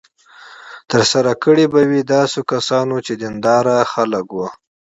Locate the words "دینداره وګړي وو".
3.21-4.47